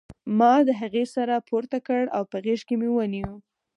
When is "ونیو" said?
2.91-3.33